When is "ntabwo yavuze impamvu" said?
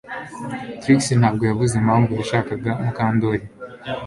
1.19-2.11